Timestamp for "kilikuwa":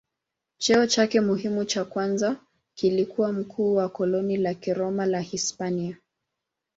2.75-3.33